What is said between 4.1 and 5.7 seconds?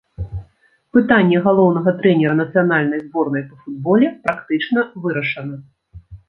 практычна вырашана.